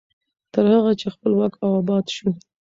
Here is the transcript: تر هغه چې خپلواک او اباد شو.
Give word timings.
تر 0.53 0.65
هغه 0.73 0.91
چې 0.99 1.07
خپلواک 1.13 1.53
او 1.63 1.69
اباد 1.81 2.05
شو. 2.15 2.29